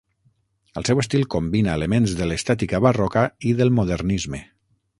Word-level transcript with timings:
El 0.79 0.85
seu 0.87 1.01
estil 1.01 1.25
combina 1.35 1.75
elements 1.79 2.15
de 2.21 2.29
l'estètica 2.31 2.81
barroca 2.87 3.27
i 3.51 3.53
del 3.61 3.75
modernisme. 3.81 4.41